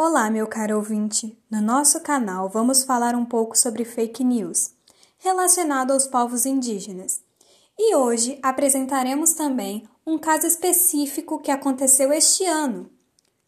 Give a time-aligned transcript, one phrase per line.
[0.00, 1.36] Olá, meu caro ouvinte!
[1.50, 4.70] No nosso canal vamos falar um pouco sobre fake news
[5.18, 7.20] relacionado aos povos indígenas.
[7.76, 12.88] E hoje apresentaremos também um caso específico que aconteceu este ano.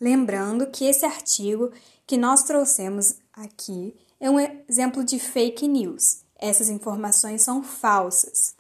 [0.01, 1.71] Lembrando que esse artigo
[2.05, 6.25] que nós trouxemos aqui é um exemplo de fake news.
[6.37, 8.57] Essas informações são falsas.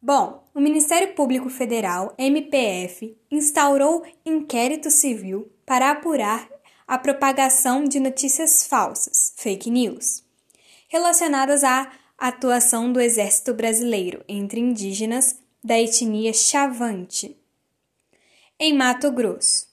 [0.00, 6.51] Bom, o Ministério Público Federal, MPF, instaurou inquérito civil para apurar
[6.92, 10.22] a propagação de notícias falsas, fake news,
[10.90, 17.34] relacionadas à atuação do Exército Brasileiro entre indígenas da etnia Chavante,
[18.60, 19.68] em Mato Grosso.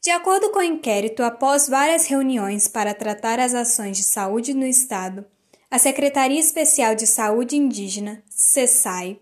[0.00, 4.64] De acordo com o inquérito, após várias reuniões para tratar as ações de saúde no
[4.64, 5.22] Estado,
[5.70, 9.20] a Secretaria Especial de Saúde Indígena, SESAI,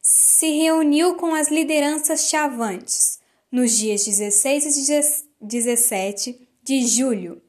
[0.00, 3.18] se reuniu com as lideranças chavantes
[3.50, 7.42] nos dias 16 e 17 de julho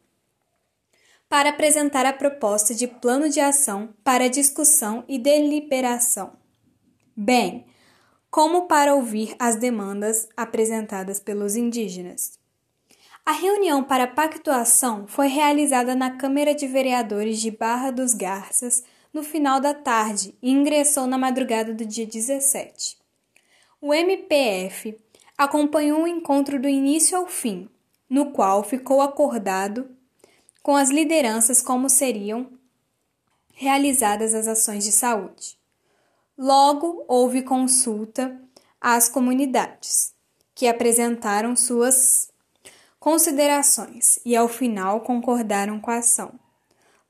[1.30, 6.34] para apresentar a proposta de plano de ação para discussão e deliberação.
[7.16, 7.66] Bem,
[8.30, 12.38] como para ouvir as demandas apresentadas pelos indígenas.
[13.26, 19.24] A reunião para pactuação foi realizada na Câmara de Vereadores de Barra dos Garças no
[19.24, 22.98] final da tarde e ingressou na madrugada do dia 17.
[23.82, 24.98] O MPF
[25.38, 27.70] acompanhou o encontro do início ao fim,
[28.10, 29.90] no qual ficou acordado
[30.62, 32.50] com as lideranças como seriam
[33.54, 35.58] realizadas as ações de saúde.
[36.38, 38.40] Logo houve consulta
[38.82, 40.14] às comunidades,
[40.54, 42.30] que apresentaram suas
[43.00, 46.34] considerações e ao final concordaram com a ação.